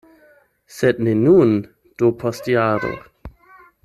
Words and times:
Se 0.77 0.89
ne 1.07 1.13
nun, 1.19 1.53
do 1.99 2.11
post 2.23 2.51
jaro. 2.55 2.91